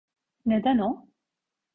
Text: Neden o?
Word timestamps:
Neden 0.45 0.77
o? 0.79 0.91